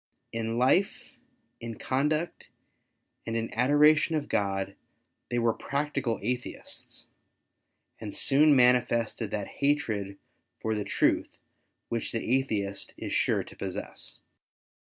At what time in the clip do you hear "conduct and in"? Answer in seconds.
1.77-3.53